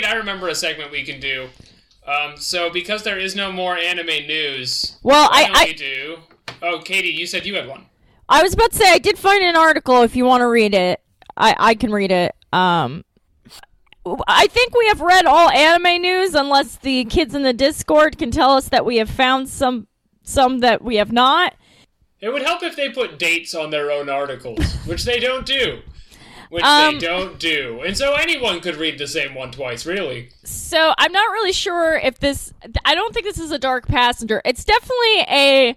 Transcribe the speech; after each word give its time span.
wait, 0.00 0.08
I 0.10 0.14
remember 0.16 0.48
a 0.48 0.54
segment 0.54 0.90
we 0.90 1.02
can 1.04 1.20
do. 1.20 1.48
Um, 2.06 2.36
so 2.36 2.70
because 2.70 3.02
there 3.02 3.18
is 3.18 3.36
no 3.36 3.52
more 3.52 3.76
anime 3.76 4.26
news, 4.26 4.98
Well, 5.02 5.28
I- 5.30 5.50
I- 5.52 5.72
do? 5.72 6.18
Oh, 6.62 6.80
Katie, 6.80 7.10
you 7.10 7.26
said 7.26 7.46
you 7.46 7.54
had 7.54 7.68
one. 7.68 7.86
I 8.28 8.42
was 8.42 8.54
about 8.54 8.70
to 8.72 8.76
say 8.76 8.90
I 8.90 8.98
did 8.98 9.18
find 9.18 9.42
an 9.42 9.56
article. 9.56 10.02
If 10.02 10.14
you 10.16 10.24
want 10.24 10.40
to 10.42 10.46
read 10.46 10.72
it, 10.74 11.00
I 11.36 11.54
I 11.58 11.74
can 11.74 11.90
read 11.90 12.12
it. 12.12 12.34
Um, 12.52 13.04
I 14.26 14.46
think 14.46 14.76
we 14.76 14.86
have 14.86 15.00
read 15.00 15.26
all 15.26 15.50
anime 15.50 16.00
news, 16.00 16.34
unless 16.34 16.76
the 16.76 17.04
kids 17.06 17.34
in 17.34 17.42
the 17.42 17.52
Discord 17.52 18.18
can 18.18 18.30
tell 18.30 18.52
us 18.52 18.68
that 18.68 18.84
we 18.86 18.96
have 18.98 19.10
found 19.10 19.48
some 19.48 19.88
some 20.22 20.60
that 20.60 20.82
we 20.82 20.96
have 20.96 21.10
not. 21.12 21.54
It 22.20 22.32
would 22.32 22.42
help 22.42 22.62
if 22.62 22.76
they 22.76 22.88
put 22.90 23.18
dates 23.18 23.54
on 23.54 23.70
their 23.70 23.90
own 23.90 24.08
articles, 24.08 24.64
which 24.86 25.04
they 25.04 25.18
don't 25.18 25.44
do. 25.46 25.80
Which 26.50 26.64
Um, 26.64 26.94
they 26.94 27.06
don't 27.06 27.38
do. 27.38 27.80
And 27.86 27.96
so 27.96 28.14
anyone 28.14 28.60
could 28.60 28.76
read 28.76 28.98
the 28.98 29.06
same 29.06 29.34
one 29.34 29.52
twice, 29.52 29.86
really. 29.86 30.30
So 30.44 30.92
I'm 30.98 31.12
not 31.12 31.30
really 31.30 31.52
sure 31.52 31.94
if 31.94 32.18
this. 32.18 32.52
I 32.84 32.94
don't 32.94 33.14
think 33.14 33.24
this 33.24 33.38
is 33.38 33.52
a 33.52 33.58
Dark 33.58 33.86
Passenger. 33.86 34.42
It's 34.44 34.64
definitely 34.64 35.20
a 35.28 35.76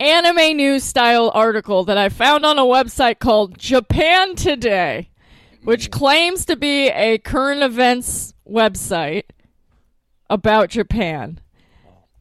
anime 0.00 0.56
news 0.56 0.84
style 0.84 1.32
article 1.34 1.84
that 1.84 1.98
I 1.98 2.08
found 2.08 2.46
on 2.46 2.56
a 2.56 2.62
website 2.62 3.18
called 3.18 3.58
Japan 3.58 4.36
Today, 4.36 5.10
which 5.64 5.90
claims 5.90 6.44
to 6.44 6.54
be 6.54 6.88
a 6.90 7.18
current 7.18 7.62
events 7.62 8.34
website 8.48 9.24
about 10.30 10.70
Japan. 10.70 11.40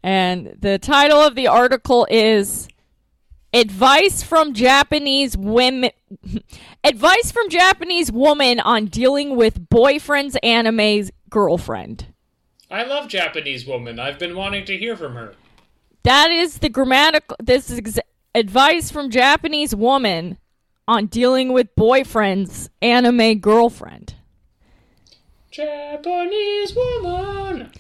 And 0.02 0.56
the 0.60 0.80
title 0.80 1.20
of 1.20 1.36
the 1.36 1.48
article 1.48 2.08
is 2.10 2.68
Advice 3.58 4.22
from 4.22 4.54
Japanese 4.54 5.36
Women 5.36 5.90
Advice 6.84 7.32
from 7.32 7.50
Japanese 7.50 8.12
Woman 8.12 8.60
on 8.60 8.86
Dealing 8.86 9.36
with 9.36 9.68
Boyfriend's 9.68 10.36
Anime's 10.44 11.10
Girlfriend. 11.32 12.06
I 12.70 12.84
love 12.84 13.08
Japanese 13.08 13.66
woman. 13.66 14.00
I've 14.00 14.20
been 14.20 14.36
wanting 14.36 14.66
to 14.66 14.78
hear 14.78 14.96
from 14.96 15.16
her. 15.16 15.34
That 16.04 16.30
is 16.30 16.60
the 16.60 16.70
grammatical 16.70 17.36
this 17.42 17.72
is 17.72 17.80
ex- 17.80 18.00
advice 18.36 18.92
from 18.92 19.10
Japanese 19.10 19.76
woman 19.76 20.38
on 20.88 21.08
dealing 21.08 21.52
with 21.52 21.76
boyfriend's 21.76 22.70
anime 22.84 23.40
girlfriend. 23.40 24.14
Japanese 25.50 26.76
woman. 26.76 27.72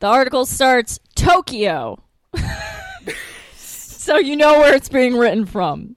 The 0.00 0.06
article 0.06 0.46
starts 0.46 1.00
Tokyo. 1.14 2.02
so 4.06 4.18
you 4.18 4.36
know 4.36 4.60
where 4.60 4.72
it's 4.72 4.88
being 4.88 5.16
written 5.16 5.44
from. 5.44 5.96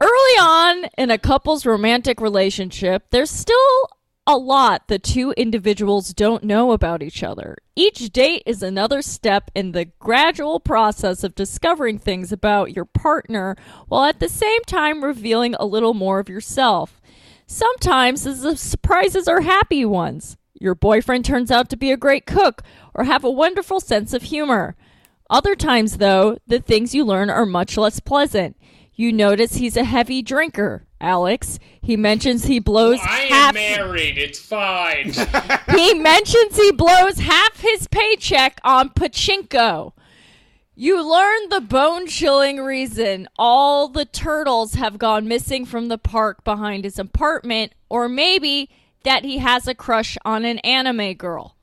Early 0.00 0.38
on 0.40 0.84
in 0.96 1.10
a 1.10 1.18
couple's 1.18 1.66
romantic 1.66 2.20
relationship, 2.20 3.06
there's 3.10 3.30
still 3.30 3.88
a 4.28 4.36
lot 4.36 4.86
the 4.86 5.00
two 5.00 5.32
individuals 5.32 6.14
don't 6.14 6.44
know 6.44 6.70
about 6.70 7.02
each 7.02 7.24
other. 7.24 7.56
Each 7.74 8.10
date 8.12 8.44
is 8.46 8.62
another 8.62 9.02
step 9.02 9.50
in 9.56 9.72
the 9.72 9.86
gradual 9.98 10.60
process 10.60 11.24
of 11.24 11.34
discovering 11.34 11.98
things 11.98 12.30
about 12.30 12.76
your 12.76 12.84
partner 12.84 13.56
while 13.88 14.04
at 14.04 14.20
the 14.20 14.28
same 14.28 14.62
time 14.62 15.02
revealing 15.02 15.56
a 15.56 15.66
little 15.66 15.94
more 15.94 16.20
of 16.20 16.28
yourself. 16.28 17.00
Sometimes 17.48 18.22
the 18.22 18.56
surprises 18.56 19.26
are 19.26 19.40
happy 19.40 19.84
ones. 19.84 20.36
Your 20.60 20.76
boyfriend 20.76 21.24
turns 21.24 21.50
out 21.50 21.70
to 21.70 21.76
be 21.76 21.90
a 21.90 21.96
great 21.96 22.24
cook 22.24 22.62
or 22.94 23.02
have 23.04 23.24
a 23.24 23.30
wonderful 23.30 23.80
sense 23.80 24.12
of 24.12 24.22
humor. 24.22 24.76
Other 25.28 25.56
times, 25.56 25.98
though, 25.98 26.38
the 26.46 26.60
things 26.60 26.94
you 26.94 27.04
learn 27.04 27.30
are 27.30 27.46
much 27.46 27.76
less 27.76 28.00
pleasant. 28.00 28.56
You 28.94 29.12
notice 29.12 29.56
he's 29.56 29.76
a 29.76 29.84
heavy 29.84 30.22
drinker, 30.22 30.86
Alex. 31.00 31.58
He 31.82 31.96
mentions 31.96 32.44
he 32.44 32.60
blows 32.60 32.98
I 33.02 33.22
am 33.22 33.28
half. 33.28 33.54
married. 33.54 34.16
It's 34.16 34.38
fine. 34.38 35.12
he 35.74 35.94
mentions 35.94 36.56
he 36.56 36.72
blows 36.72 37.18
half 37.18 37.60
his 37.60 37.88
paycheck 37.88 38.58
on 38.64 38.90
pachinko. 38.90 39.92
You 40.74 41.02
learn 41.02 41.48
the 41.48 41.60
bone 41.62 42.06
chilling 42.06 42.60
reason 42.60 43.28
all 43.38 43.88
the 43.88 44.04
turtles 44.04 44.74
have 44.74 44.98
gone 44.98 45.26
missing 45.26 45.64
from 45.64 45.88
the 45.88 45.98
park 45.98 46.44
behind 46.44 46.84
his 46.84 46.98
apartment, 46.98 47.72
or 47.88 48.08
maybe 48.08 48.70
that 49.02 49.24
he 49.24 49.38
has 49.38 49.66
a 49.66 49.74
crush 49.74 50.16
on 50.24 50.44
an 50.44 50.58
anime 50.60 51.14
girl. 51.14 51.55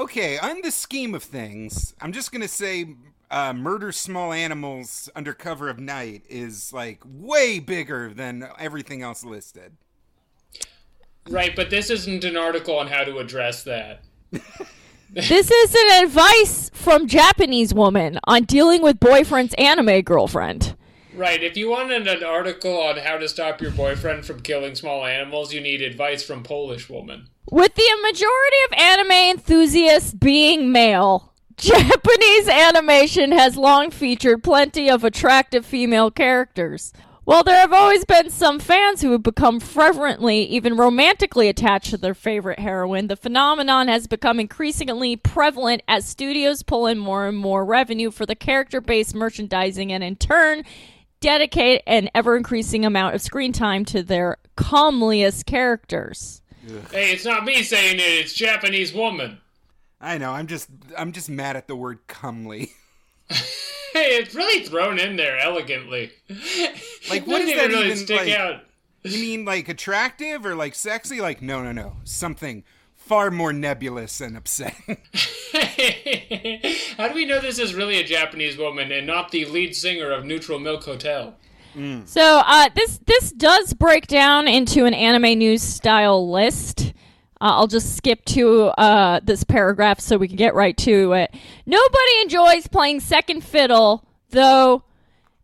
Okay, 0.00 0.38
on 0.38 0.62
the 0.62 0.70
scheme 0.70 1.14
of 1.14 1.22
things, 1.22 1.94
I'm 2.00 2.12
just 2.12 2.32
gonna 2.32 2.48
say, 2.48 2.94
uh, 3.30 3.52
murder 3.52 3.92
small 3.92 4.32
animals 4.32 5.10
under 5.14 5.34
cover 5.34 5.68
of 5.68 5.78
night 5.78 6.22
is 6.26 6.72
like 6.72 7.02
way 7.04 7.58
bigger 7.58 8.10
than 8.14 8.48
everything 8.58 9.02
else 9.02 9.24
listed. 9.24 9.72
right, 11.28 11.54
but 11.54 11.68
this 11.68 11.90
isn't 11.90 12.24
an 12.24 12.34
article 12.38 12.78
on 12.78 12.86
how 12.86 13.04
to 13.04 13.18
address 13.18 13.62
that. 13.64 14.00
This 15.12 15.50
is 15.50 15.74
an 15.74 16.04
advice 16.04 16.70
from 16.72 17.08
Japanese 17.08 17.74
woman 17.74 18.20
on 18.24 18.44
dealing 18.44 18.80
with 18.80 19.00
boyfriend's 19.00 19.54
anime 19.54 20.02
girlfriend. 20.02 20.76
Right, 21.14 21.42
if 21.42 21.56
you 21.56 21.68
wanted 21.68 22.06
an 22.06 22.22
article 22.22 22.80
on 22.80 22.96
how 22.96 23.18
to 23.18 23.28
stop 23.28 23.60
your 23.60 23.72
boyfriend 23.72 24.24
from 24.24 24.40
killing 24.40 24.76
small 24.76 25.04
animals, 25.04 25.52
you 25.52 25.60
need 25.60 25.82
advice 25.82 26.22
from 26.22 26.44
Polish 26.44 26.88
woman. 26.88 27.26
With 27.50 27.74
the 27.74 27.98
majority 28.00 28.56
of 28.66 28.78
anime 28.78 29.10
enthusiasts 29.10 30.14
being 30.14 30.70
male, 30.70 31.32
Japanese 31.56 32.48
animation 32.48 33.32
has 33.32 33.56
long 33.56 33.90
featured 33.90 34.44
plenty 34.44 34.88
of 34.88 35.02
attractive 35.02 35.66
female 35.66 36.12
characters. 36.12 36.92
While 37.24 37.42
there 37.42 37.58
have 37.58 37.72
always 37.72 38.04
been 38.04 38.30
some 38.30 38.60
fans 38.60 39.02
who 39.02 39.10
have 39.10 39.24
become 39.24 39.58
fervently, 39.58 40.44
even 40.44 40.76
romantically 40.76 41.48
attached 41.48 41.90
to 41.90 41.96
their 41.96 42.14
favorite 42.14 42.60
heroine, 42.60 43.08
the 43.08 43.16
phenomenon 43.16 43.88
has 43.88 44.06
become 44.06 44.38
increasingly 44.38 45.16
prevalent 45.16 45.82
as 45.88 46.06
studios 46.06 46.62
pull 46.62 46.86
in 46.86 46.98
more 46.98 47.26
and 47.26 47.36
more 47.36 47.64
revenue 47.64 48.12
for 48.12 48.26
the 48.26 48.36
character 48.36 48.80
based 48.80 49.12
merchandising 49.12 49.92
and, 49.92 50.04
in 50.04 50.14
turn, 50.14 50.62
dedicate 51.18 51.82
an 51.88 52.10
ever 52.14 52.36
increasing 52.36 52.84
amount 52.84 53.16
of 53.16 53.20
screen 53.20 53.52
time 53.52 53.84
to 53.86 54.04
their 54.04 54.36
comeliest 54.56 55.46
characters. 55.46 56.39
Hey, 56.90 57.12
it's 57.12 57.24
not 57.24 57.44
me 57.44 57.62
saying 57.62 57.96
it, 57.96 58.02
it's 58.02 58.34
Japanese 58.34 58.92
woman. 58.92 59.38
I 60.00 60.18
know. 60.18 60.32
I'm 60.32 60.46
just 60.46 60.68
I'm 60.96 61.12
just 61.12 61.28
mad 61.28 61.56
at 61.56 61.68
the 61.68 61.76
word 61.76 62.00
comely. 62.06 62.72
Hey, 63.92 64.18
it's 64.18 64.36
really 64.36 64.64
thrown 64.64 65.00
in 65.00 65.16
there 65.16 65.36
elegantly. 65.38 66.12
Like, 67.08 67.26
what 67.26 67.40
that 67.40 67.48
even 67.48 67.70
really 67.70 67.86
even, 67.86 67.96
stick 67.96 68.20
like- 68.20 68.32
out? 68.32 68.60
You 69.02 69.18
mean 69.18 69.44
like 69.44 69.68
attractive 69.68 70.46
or 70.46 70.54
like 70.54 70.76
sexy? 70.76 71.20
Like 71.20 71.42
no, 71.42 71.62
no, 71.62 71.72
no. 71.72 71.96
Something 72.04 72.62
far 72.94 73.32
more 73.32 73.52
nebulous 73.52 74.20
and 74.20 74.36
upsetting. 74.36 74.98
How 76.96 77.08
do 77.08 77.14
we 77.14 77.24
know 77.24 77.40
this 77.40 77.58
is 77.58 77.74
really 77.74 77.98
a 77.98 78.04
Japanese 78.04 78.56
woman 78.56 78.92
and 78.92 79.06
not 79.06 79.32
the 79.32 79.44
lead 79.46 79.74
singer 79.74 80.12
of 80.12 80.24
Neutral 80.24 80.60
Milk 80.60 80.84
Hotel? 80.84 81.34
So 82.04 82.42
uh, 82.44 82.68
this 82.74 82.98
this 83.06 83.32
does 83.32 83.72
break 83.74 84.06
down 84.06 84.48
into 84.48 84.86
an 84.86 84.94
anime 84.94 85.38
news 85.38 85.62
style 85.62 86.30
list. 86.30 86.92
Uh, 87.40 87.56
I'll 87.56 87.66
just 87.66 87.96
skip 87.96 88.24
to 88.26 88.64
uh, 88.64 89.20
this 89.22 89.44
paragraph 89.44 90.00
so 90.00 90.18
we 90.18 90.28
can 90.28 90.36
get 90.36 90.54
right 90.54 90.76
to 90.78 91.12
it. 91.14 91.34
Nobody 91.64 92.20
enjoys 92.22 92.66
playing 92.66 93.00
second 93.00 93.42
fiddle, 93.42 94.04
though. 94.30 94.84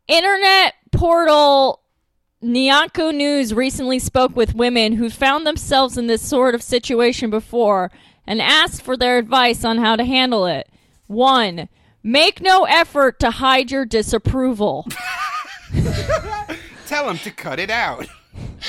Internet 0.09 0.75
portal 0.92 1.81
Nyanko 2.42 3.15
News 3.15 3.53
recently 3.54 3.98
spoke 3.98 4.36
with 4.36 4.54
women 4.54 4.92
who 4.92 5.10
found 5.10 5.47
themselves 5.47 5.97
in 5.97 6.06
this 6.06 6.22
sort 6.22 6.54
of 6.54 6.62
situation 6.62 7.31
before 7.31 7.91
and 8.26 8.41
asked 8.42 8.82
for 8.82 8.97
their 8.97 9.19
advice 9.19 9.65
on 9.65 9.78
how 9.78 9.97
to 9.97 10.04
handle 10.04 10.47
it. 10.47 10.69
One, 11.06 11.69
make 12.03 12.41
no 12.41 12.65
effort 12.65 13.19
to 13.20 13.31
hide 13.31 13.70
your 13.70 13.84
disapproval. 13.84 14.86
Tell 16.87 17.09
him 17.10 17.19
to 17.19 17.31
cut 17.31 17.59
it 17.59 17.71
out. 17.71 18.06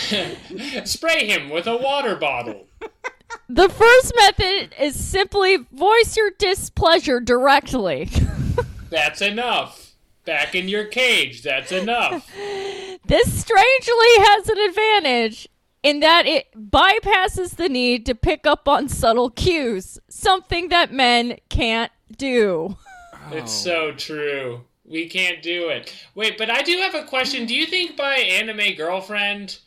Spray 0.85 1.27
him 1.27 1.49
with 1.49 1.67
a 1.67 1.77
water 1.77 2.15
bottle. 2.15 2.67
The 3.49 3.69
first 3.69 4.13
method 4.15 4.75
is 4.79 4.99
simply 4.99 5.57
voice 5.71 6.15
your 6.17 6.31
displeasure 6.37 7.19
directly. 7.19 8.09
That's 8.89 9.21
enough. 9.21 9.93
Back 10.25 10.55
in 10.55 10.67
your 10.67 10.85
cage. 10.85 11.43
That's 11.43 11.71
enough. 11.71 12.29
this 13.05 13.39
strangely 13.39 14.13
has 14.17 14.49
an 14.49 14.59
advantage 14.59 15.47
in 15.83 16.01
that 16.01 16.25
it 16.25 16.47
bypasses 16.53 17.55
the 17.55 17.69
need 17.69 18.05
to 18.07 18.15
pick 18.15 18.45
up 18.45 18.67
on 18.67 18.89
subtle 18.89 19.29
cues, 19.29 19.99
something 20.09 20.67
that 20.69 20.91
men 20.91 21.37
can't 21.49 21.91
do. 22.17 22.75
It's 23.31 23.51
so 23.51 23.93
true. 23.93 24.65
We 24.87 25.09
can't 25.09 25.43
do 25.43 25.67
it. 25.69 25.93
Wait, 26.15 26.37
but 26.37 26.49
I 26.49 26.61
do 26.61 26.77
have 26.77 26.95
a 26.95 27.03
question. 27.03 27.45
Do 27.45 27.53
you 27.53 27.65
think 27.65 27.97
by 27.97 28.15
anime 28.15 28.75
girlfriend 28.75 29.59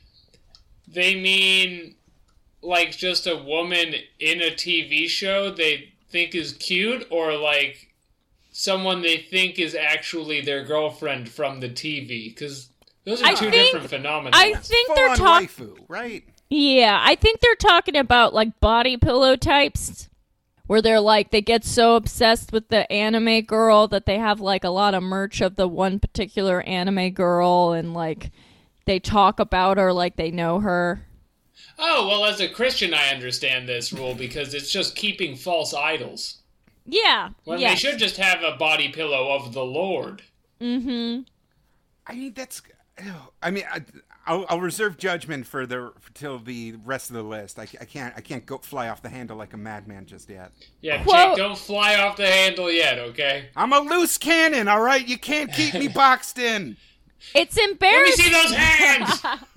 they 0.88 1.14
mean 1.14 1.94
like 2.62 2.96
just 2.96 3.26
a 3.26 3.36
woman 3.36 3.94
in 4.18 4.40
a 4.40 4.50
TV 4.50 5.08
show 5.08 5.50
they 5.50 5.92
think 6.10 6.34
is 6.34 6.52
cute 6.54 7.06
or 7.10 7.36
like 7.36 7.88
someone 8.50 9.02
they 9.02 9.18
think 9.18 9.58
is 9.58 9.74
actually 9.74 10.40
their 10.40 10.64
girlfriend 10.64 11.28
from 11.28 11.60
the 11.60 11.68
TV? 11.68 12.34
Cuz 12.34 12.68
those 13.04 13.22
are 13.22 13.26
I 13.26 13.34
two 13.34 13.50
think- 13.50 13.72
different 13.72 13.90
phenomena. 13.90 14.30
I 14.36 14.54
think 14.54 14.86
Full 14.88 14.96
they're 14.96 15.16
talking. 15.16 15.76
right? 15.88 16.24
Yeah, 16.48 16.98
I 17.00 17.14
think 17.14 17.40
they're 17.40 17.54
talking 17.54 17.96
about 17.96 18.34
like 18.34 18.58
body 18.60 18.96
pillow 18.96 19.36
types 19.36 20.08
where 20.70 20.80
they're 20.80 21.00
like 21.00 21.32
they 21.32 21.42
get 21.42 21.64
so 21.64 21.96
obsessed 21.96 22.52
with 22.52 22.68
the 22.68 22.90
anime 22.92 23.40
girl 23.40 23.88
that 23.88 24.06
they 24.06 24.18
have 24.18 24.38
like 24.38 24.62
a 24.62 24.68
lot 24.68 24.94
of 24.94 25.02
merch 25.02 25.40
of 25.40 25.56
the 25.56 25.66
one 25.66 25.98
particular 25.98 26.60
anime 26.60 27.10
girl 27.10 27.72
and 27.72 27.92
like 27.92 28.30
they 28.84 29.00
talk 29.00 29.40
about 29.40 29.78
her 29.78 29.92
like 29.92 30.14
they 30.14 30.30
know 30.30 30.60
her. 30.60 31.04
Oh, 31.76 32.06
well, 32.06 32.24
as 32.24 32.40
a 32.40 32.48
Christian, 32.48 32.94
I 32.94 33.08
understand 33.08 33.68
this 33.68 33.92
rule 33.92 34.14
because 34.14 34.54
it's 34.54 34.70
just 34.70 34.94
keeping 34.94 35.34
false 35.34 35.74
idols. 35.74 36.38
Yeah. 36.86 37.30
When 37.42 37.58
yes. 37.58 37.72
they 37.72 37.88
should 37.90 37.98
just 37.98 38.18
have 38.18 38.44
a 38.44 38.56
body 38.56 38.90
pillow 38.90 39.32
of 39.32 39.52
the 39.52 39.64
Lord. 39.64 40.22
Mm-hmm. 40.60 41.22
I 42.06 42.14
mean, 42.14 42.32
that's. 42.32 42.62
I 43.42 43.50
mean, 43.50 43.64
I, 43.68 43.80
I'll, 44.30 44.46
I'll 44.48 44.60
reserve 44.60 44.96
judgment 44.96 45.44
for 45.44 45.66
the 45.66 45.92
till 46.14 46.38
the 46.38 46.76
rest 46.84 47.10
of 47.10 47.16
the 47.16 47.22
list. 47.24 47.58
I, 47.58 47.62
I 47.80 47.84
can't. 47.84 48.14
I 48.16 48.20
can't 48.20 48.46
go 48.46 48.58
fly 48.58 48.88
off 48.88 49.02
the 49.02 49.08
handle 49.08 49.36
like 49.36 49.54
a 49.54 49.56
madman 49.56 50.06
just 50.06 50.30
yet. 50.30 50.52
Yeah, 50.80 51.02
Quote- 51.02 51.30
Jake, 51.30 51.36
don't 51.38 51.58
fly 51.58 51.96
off 51.96 52.16
the 52.16 52.28
handle 52.28 52.70
yet, 52.70 52.98
okay? 53.00 53.48
I'm 53.56 53.72
a 53.72 53.80
loose 53.80 54.18
cannon. 54.18 54.68
All 54.68 54.80
right, 54.80 55.06
you 55.06 55.18
can't 55.18 55.52
keep 55.52 55.74
me 55.74 55.88
boxed 55.94 56.38
in. 56.38 56.76
It's 57.34 57.56
embarrassing. 57.56 58.32
Let 58.32 58.44
me 58.44 58.48
see 58.48 58.48
those 58.48 58.56
hands! 58.56 59.22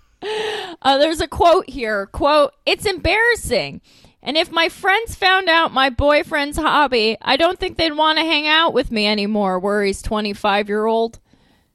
Uh, 0.81 0.97
there's 0.99 1.19
a 1.19 1.27
quote 1.27 1.69
here. 1.69 2.05
Quote, 2.05 2.53
it's 2.65 2.85
embarrassing. 2.85 3.81
And 4.21 4.37
if 4.37 4.49
my 4.53 4.69
friends 4.69 5.15
found 5.15 5.49
out 5.49 5.73
my 5.73 5.89
boyfriend's 5.89 6.55
hobby, 6.57 7.17
I 7.21 7.35
don't 7.35 7.59
think 7.59 7.75
they'd 7.77 7.91
want 7.91 8.17
to 8.19 8.23
hang 8.23 8.47
out 8.47 8.73
with 8.73 8.89
me 8.89 9.05
anymore, 9.05 9.59
worries 9.59 10.01
25 10.01 10.69
year 10.69 10.85
old. 10.85 11.19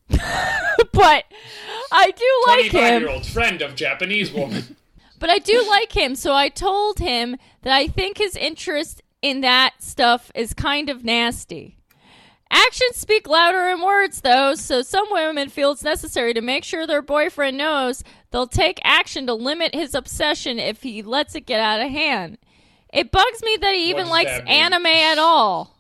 but 0.93 1.25
I 1.93 2.11
do 2.11 2.45
like 2.47 2.71
25 2.71 2.73
him. 2.73 3.03
year 3.03 3.11
old 3.11 3.27
friend 3.27 3.63
of 3.63 3.75
Japanese 3.75 4.33
woman. 4.33 4.77
But 5.21 5.31
I 5.31 5.41
do 5.41 5.67
like 5.69 5.97
him, 5.97 6.15
so 6.15 6.33
I 6.33 6.49
told 6.49 7.01
him 7.01 7.39
that 7.63 7.73
I 7.73 7.89
think 7.89 8.19
his 8.19 8.37
interest 8.37 9.03
in 9.21 9.41
that 9.41 9.83
stuff 9.83 10.31
is 10.33 10.55
kind 10.55 10.89
of 10.89 11.05
nasty. 11.05 11.77
Actions 12.51 12.97
speak 12.97 13.29
louder 13.29 13.65
than 13.65 13.85
words, 13.85 14.21
though, 14.21 14.55
so 14.55 14.81
some 14.81 15.07
women 15.11 15.49
feel 15.49 15.73
it's 15.73 15.83
necessary 15.83 16.33
to 16.35 16.41
make 16.41 16.65
sure 16.65 16.87
their 16.87 17.03
boyfriend 17.03 17.59
knows 17.59 18.03
they'll 18.31 18.47
take 18.47 18.79
action 18.85 19.27
to 19.27 19.35
limit 19.35 19.75
his 19.75 19.95
obsession 19.95 20.59
if 20.59 20.83
he 20.83 21.03
lets 21.03 21.35
it 21.35 21.47
get 21.47 21.61
out 21.61 21.81
of 21.81 21.91
hand. 21.91 22.39
It 22.93 23.11
bugs 23.11 23.43
me 23.43 23.59
that 23.61 23.75
he 23.75 23.91
even 23.91 24.05
does 24.05 24.11
likes 24.11 24.31
that 24.31 24.49
anime 24.49 24.87
at 24.87 25.19
all. 25.19 25.78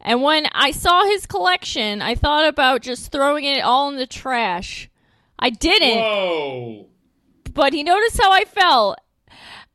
And 0.00 0.22
when 0.22 0.46
I 0.52 0.70
saw 0.70 1.04
his 1.04 1.26
collection, 1.26 2.00
I 2.00 2.14
thought 2.14 2.46
about 2.48 2.80
just 2.82 3.12
throwing 3.12 3.44
it 3.44 3.62
all 3.62 3.88
in 3.90 3.96
the 3.96 4.06
trash. 4.06 4.88
I 5.38 5.50
didn't 5.50 5.98
Whoa. 5.98 6.86
but 7.52 7.72
he 7.72 7.82
noticed 7.82 8.20
how 8.20 8.32
I 8.32 8.44
felt. 8.44 8.98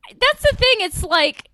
That's 0.09 0.41
the 0.41 0.55
thing. 0.57 0.75
It's 0.79 1.03
like, 1.03 1.49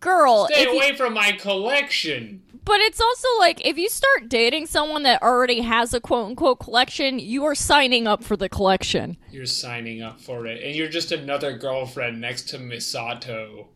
girl, 0.00 0.46
Stay 0.46 0.62
if 0.62 0.68
you- 0.68 0.76
away 0.76 0.96
from 0.96 1.14
my 1.14 1.32
collection. 1.32 2.42
but 2.64 2.80
it's 2.80 3.00
also 3.00 3.28
like 3.38 3.64
if 3.66 3.76
you 3.78 3.88
start 3.88 4.28
dating 4.28 4.66
someone 4.66 5.02
that 5.04 5.22
already 5.22 5.60
has 5.60 5.92
a 5.94 6.00
quote 6.00 6.26
unquote 6.26 6.60
collection, 6.60 7.18
you 7.18 7.44
are 7.44 7.54
signing 7.54 8.06
up 8.06 8.22
for 8.24 8.36
the 8.36 8.48
collection. 8.48 9.16
You're 9.30 9.46
signing 9.46 10.02
up 10.02 10.20
for 10.20 10.46
it, 10.46 10.62
and 10.64 10.74
you're 10.74 10.88
just 10.88 11.12
another 11.12 11.56
girlfriend 11.56 12.20
next 12.20 12.48
to 12.50 12.58
Misato, 12.58 13.66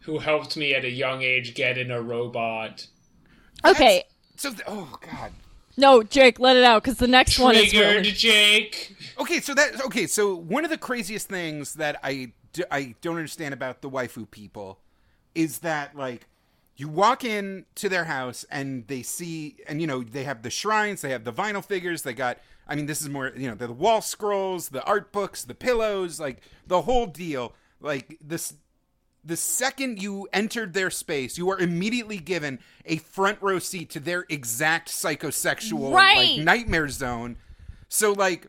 who 0.00 0.18
helped 0.18 0.56
me 0.56 0.74
at 0.74 0.84
a 0.84 0.90
young 0.90 1.22
age 1.22 1.54
get 1.54 1.76
in 1.78 1.90
a 1.90 2.00
robot. 2.02 2.86
Okay, 3.64 4.04
So, 4.36 4.50
th- 4.50 4.62
oh 4.66 4.98
god. 5.00 5.32
no, 5.76 6.02
Jake, 6.02 6.38
let 6.40 6.56
it 6.56 6.64
out 6.64 6.82
because 6.82 6.98
the 6.98 7.06
next 7.08 7.38
one 7.38 7.54
is 7.54 7.70
Triggered, 7.70 7.96
really. 7.96 8.10
Jake. 8.12 8.96
Okay, 9.20 9.40
so 9.40 9.54
that 9.54 9.84
okay, 9.86 10.06
so 10.06 10.34
one 10.34 10.64
of 10.64 10.70
the 10.70 10.78
craziest 10.78 11.28
things 11.28 11.74
that 11.74 11.98
I 12.02 12.32
do, 12.52 12.64
I 12.70 12.94
don't 13.00 13.16
understand 13.16 13.54
about 13.54 13.82
the 13.82 13.90
waifu 13.90 14.30
people 14.30 14.78
is 15.34 15.60
that 15.60 15.96
like 15.96 16.26
you 16.76 16.88
walk 16.88 17.24
in 17.24 17.64
to 17.76 17.88
their 17.88 18.04
house 18.04 18.44
and 18.50 18.86
they 18.88 19.02
see 19.02 19.56
and 19.68 19.80
you 19.80 19.86
know 19.86 20.02
they 20.02 20.24
have 20.24 20.42
the 20.42 20.50
shrines, 20.50 21.02
they 21.02 21.10
have 21.10 21.24
the 21.24 21.32
vinyl 21.32 21.64
figures, 21.64 22.02
they 22.02 22.12
got 22.14 22.38
I 22.66 22.74
mean 22.74 22.86
this 22.86 23.00
is 23.00 23.08
more 23.08 23.32
you 23.36 23.48
know 23.48 23.54
the 23.54 23.72
wall 23.72 24.00
scrolls, 24.00 24.70
the 24.70 24.82
art 24.84 25.12
books, 25.12 25.44
the 25.44 25.54
pillows, 25.54 26.18
like 26.18 26.42
the 26.66 26.82
whole 26.82 27.06
deal. 27.06 27.54
Like 27.80 28.18
this 28.24 28.54
the 29.24 29.36
second 29.36 30.02
you 30.02 30.28
entered 30.32 30.72
their 30.74 30.90
space, 30.90 31.38
you 31.38 31.50
are 31.50 31.58
immediately 31.58 32.18
given 32.18 32.58
a 32.84 32.96
front 32.96 33.38
row 33.40 33.58
seat 33.58 33.90
to 33.90 34.00
their 34.00 34.24
exact 34.28 34.88
psychosexual 34.90 35.92
Right. 35.92 36.36
like 36.36 36.44
nightmare 36.44 36.88
zone. 36.88 37.36
So 37.88 38.12
like 38.12 38.48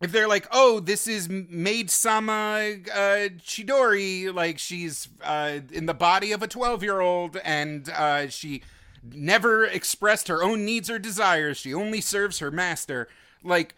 if 0.00 0.12
they're 0.12 0.28
like, 0.28 0.46
"Oh, 0.52 0.80
this 0.80 1.06
is 1.06 1.28
Maid 1.28 1.90
Sama 1.90 2.74
uh, 2.92 3.28
Chidori," 3.40 4.34
like 4.34 4.58
she's 4.58 5.08
uh, 5.22 5.60
in 5.72 5.86
the 5.86 5.94
body 5.94 6.32
of 6.32 6.42
a 6.42 6.46
twelve-year-old, 6.48 7.38
and 7.38 7.88
uh, 7.88 8.28
she 8.28 8.62
never 9.02 9.64
expressed 9.64 10.28
her 10.28 10.42
own 10.42 10.64
needs 10.64 10.90
or 10.90 10.98
desires. 10.98 11.56
She 11.56 11.72
only 11.72 12.00
serves 12.02 12.38
her 12.40 12.50
master. 12.50 13.08
Like, 13.42 13.76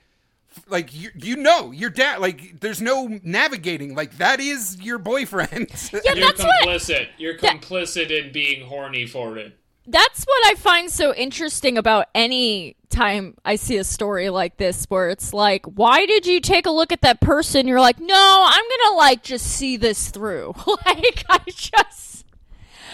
like 0.69 0.95
you, 0.95 1.11
you 1.15 1.37
know, 1.37 1.71
your 1.71 1.91
dad. 1.91 2.21
Like, 2.21 2.61
there's 2.61 2.81
no 2.83 3.19
navigating. 3.23 3.95
Like, 3.95 4.19
that 4.19 4.41
is 4.41 4.81
your 4.81 4.99
boyfriend. 4.99 5.69
Yeah, 5.93 6.01
You're 6.15 6.27
that's 6.27 6.43
what 6.43 6.69
complicit. 6.69 7.09
You're 7.19 7.37
That- 7.39 7.61
complicit 7.61 8.11
in 8.11 8.33
being 8.33 8.67
horny 8.67 9.07
for 9.07 9.39
it. 9.39 9.59
that's 9.87 10.25
what 10.25 10.47
I 10.47 10.55
find 10.57 10.91
so 10.91 11.15
interesting 11.15 11.79
about 11.79 12.07
any 12.15 12.77
time 12.89 13.37
I 13.45 13.57
see 13.57 13.77
a 13.77 13.85
story 13.85 14.31
like 14.31 14.57
this 14.57 14.85
where 14.87 15.11
it's 15.11 15.33
like, 15.35 15.65
why 15.67 16.07
did 16.07 16.27
you 16.27 16.41
take 16.41 16.67
a 16.67 16.71
look 16.71 16.93
at 16.93 17.03
that 17.03 17.21
person? 17.21 17.67
You're 17.69 17.81
like, 17.81 18.01
no, 18.01 18.45
I'm 18.47 18.65
gonna 18.83 18.97
like 18.97 19.23
just 19.23 19.47
see 19.47 19.77
this 19.77 20.11
through. 20.11 20.55
like 20.87 21.25
I 21.29 21.41
just 21.49 22.25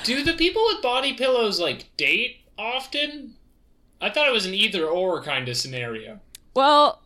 Do 0.04 0.22
the 0.24 0.32
people 0.34 0.62
with 0.72 0.82
body 0.82 1.12
pillows 1.14 1.60
like 1.60 1.94
date 1.96 2.38
often? 2.58 3.34
I 4.00 4.10
thought 4.10 4.26
it 4.28 4.32
was 4.32 4.46
an 4.46 4.54
either 4.54 4.86
or 4.86 5.22
kind 5.22 5.48
of 5.48 5.56
scenario. 5.56 6.20
Well, 6.54 7.01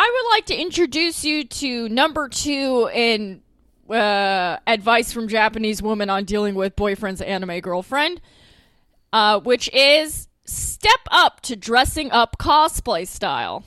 I 0.00 0.08
would 0.14 0.36
like 0.36 0.46
to 0.46 0.54
introduce 0.54 1.24
you 1.24 1.42
to 1.42 1.88
number 1.88 2.28
two 2.28 2.88
in 2.94 3.42
uh, 3.90 4.58
advice 4.64 5.12
from 5.12 5.26
Japanese 5.26 5.82
woman 5.82 6.08
on 6.08 6.22
dealing 6.22 6.54
with 6.54 6.76
boyfriend's 6.76 7.20
anime 7.20 7.58
girlfriend, 7.58 8.20
uh, 9.12 9.40
which 9.40 9.68
is 9.74 10.28
step 10.44 11.00
up 11.10 11.40
to 11.40 11.56
dressing 11.56 12.12
up 12.12 12.36
cosplay 12.38 13.08
style. 13.08 13.64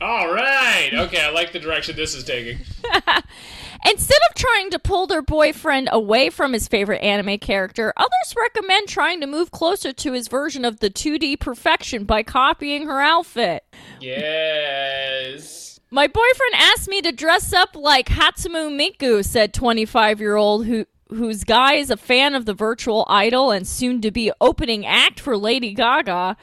All 0.00 0.32
right. 0.32 0.88
Okay, 0.92 1.20
I 1.20 1.28
like 1.28 1.52
the 1.52 1.60
direction 1.60 1.96
this 1.96 2.14
is 2.14 2.24
taking. 2.24 2.60
Instead 3.86 4.20
of 4.30 4.34
trying 4.34 4.70
to 4.70 4.78
pull 4.78 5.06
their 5.06 5.20
boyfriend 5.20 5.90
away 5.92 6.30
from 6.30 6.54
his 6.54 6.66
favorite 6.66 7.02
anime 7.02 7.36
character, 7.36 7.92
others 7.98 8.34
recommend 8.34 8.88
trying 8.88 9.20
to 9.20 9.26
move 9.26 9.50
closer 9.50 9.92
to 9.92 10.12
his 10.12 10.28
version 10.28 10.64
of 10.64 10.80
the 10.80 10.88
2D 10.88 11.38
perfection 11.38 12.04
by 12.04 12.22
copying 12.22 12.86
her 12.86 13.02
outfit. 13.02 13.64
Yes. 14.00 15.73
My 15.94 16.08
boyfriend 16.08 16.54
asked 16.56 16.88
me 16.88 17.00
to 17.02 17.12
dress 17.12 17.52
up 17.52 17.76
like 17.76 18.08
Hatsune 18.08 18.76
Miku, 18.76 19.24
said 19.24 19.54
25 19.54 20.18
year 20.18 20.34
old 20.34 20.66
who 20.66 20.86
whose 21.08 21.44
guy 21.44 21.74
is 21.74 21.88
a 21.88 21.96
fan 21.96 22.34
of 22.34 22.46
the 22.46 22.52
virtual 22.52 23.06
idol 23.08 23.52
and 23.52 23.64
soon 23.64 24.00
to 24.00 24.10
be 24.10 24.32
opening 24.40 24.84
act 24.84 25.20
for 25.20 25.36
Lady 25.36 25.72
Gaga. 25.72 26.36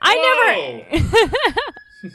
I 0.00 0.84
never 0.94 2.12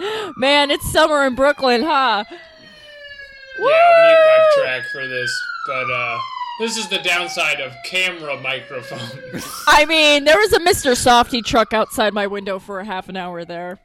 Man, 0.36 0.70
it's 0.70 0.92
summer 0.92 1.24
in 1.24 1.34
Brooklyn, 1.34 1.82
huh? 1.82 2.24
Yeah, 2.28 3.64
I'll 3.64 4.06
mute 4.06 4.26
my 4.26 4.62
track 4.62 4.84
for 4.92 5.08
this, 5.08 5.42
but 5.66 5.90
uh, 5.90 6.18
this 6.60 6.76
is 6.76 6.88
the 6.88 6.98
downside 6.98 7.60
of 7.60 7.72
camera 7.86 8.38
microphones. 8.38 9.46
I 9.66 9.86
mean, 9.86 10.24
there 10.24 10.36
was 10.36 10.52
a 10.52 10.60
Mr. 10.60 10.92
Softee 10.92 11.42
truck 11.42 11.72
outside 11.72 12.12
my 12.12 12.26
window 12.26 12.58
for 12.58 12.80
a 12.80 12.84
half 12.84 13.08
an 13.08 13.16
hour 13.16 13.46
there. 13.46 13.78